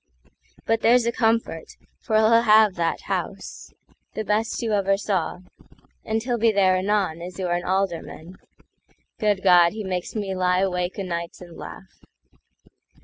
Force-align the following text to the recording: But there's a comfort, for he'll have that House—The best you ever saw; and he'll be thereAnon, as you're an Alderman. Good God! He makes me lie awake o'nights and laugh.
But 0.65 0.81
there's 0.81 1.05
a 1.05 1.11
comfort, 1.11 1.75
for 1.99 2.15
he'll 2.15 2.41
have 2.41 2.73
that 2.73 3.01
House—The 3.01 4.23
best 4.23 4.59
you 4.63 4.73
ever 4.73 4.97
saw; 4.97 5.41
and 6.03 6.23
he'll 6.23 6.39
be 6.39 6.51
thereAnon, 6.51 7.21
as 7.23 7.37
you're 7.37 7.53
an 7.53 7.63
Alderman. 7.65 8.37
Good 9.19 9.43
God! 9.43 9.73
He 9.73 9.83
makes 9.83 10.15
me 10.15 10.33
lie 10.33 10.61
awake 10.61 10.97
o'nights 10.97 11.39
and 11.39 11.55
laugh. 11.55 12.01